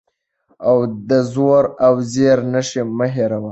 د 1.09 1.11
زور 1.33 1.63
او 1.85 1.93
زېر 2.13 2.37
نښې 2.51 2.81
مه 2.97 3.07
هېروه. 3.15 3.49